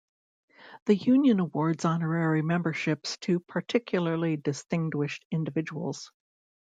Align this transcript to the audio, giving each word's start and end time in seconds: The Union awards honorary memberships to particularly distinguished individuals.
The 0.87 0.95
Union 0.95 1.39
awards 1.39 1.85
honorary 1.85 2.41
memberships 2.41 3.17
to 3.17 3.39
particularly 3.39 4.35
distinguished 4.35 5.23
individuals. 5.29 6.11